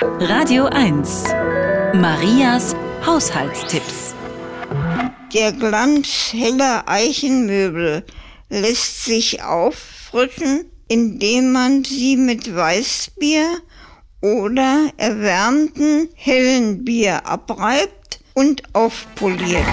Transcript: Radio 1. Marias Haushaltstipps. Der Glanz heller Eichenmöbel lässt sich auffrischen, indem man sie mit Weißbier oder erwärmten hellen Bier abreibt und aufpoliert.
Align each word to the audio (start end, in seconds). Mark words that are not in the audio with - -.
Radio 0.00 0.66
1. 0.66 1.24
Marias 1.94 2.76
Haushaltstipps. 3.04 4.14
Der 5.34 5.50
Glanz 5.50 6.32
heller 6.32 6.84
Eichenmöbel 6.86 8.04
lässt 8.48 9.04
sich 9.04 9.42
auffrischen, 9.42 10.70
indem 10.86 11.50
man 11.50 11.82
sie 11.82 12.16
mit 12.16 12.54
Weißbier 12.54 13.58
oder 14.20 14.92
erwärmten 14.98 16.08
hellen 16.14 16.84
Bier 16.84 17.26
abreibt 17.26 18.20
und 18.34 18.62
aufpoliert. 18.74 19.66